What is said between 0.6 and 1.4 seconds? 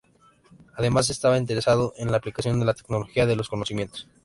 Además estaba